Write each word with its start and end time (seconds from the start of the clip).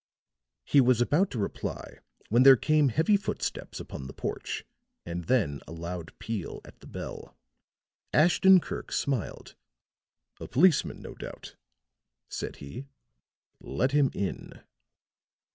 He 0.65 0.81
was 0.81 0.99
about 0.99 1.29
to 1.29 1.37
reply 1.37 1.99
when 2.29 2.41
there 2.41 2.55
came 2.55 2.89
heavy 2.89 3.15
footsteps 3.17 3.79
upon 3.79 4.07
the 4.07 4.13
porch 4.15 4.65
and 5.05 5.25
then 5.25 5.61
a 5.67 5.71
loud 5.71 6.17
peal 6.17 6.59
at 6.65 6.79
the 6.79 6.87
bell. 6.87 7.37
Ashton 8.11 8.59
Kirk 8.61 8.91
smiled. 8.91 9.53
"A 10.39 10.47
policeman, 10.47 11.03
no 11.03 11.13
doubt," 11.13 11.55
said 12.29 12.55
he. 12.55 12.87
"Let 13.59 13.91
him 13.91 14.09
in." 14.15 14.61